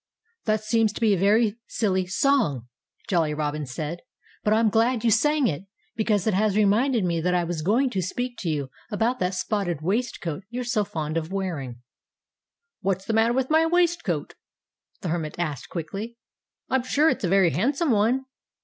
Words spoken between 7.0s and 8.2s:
me that I was going to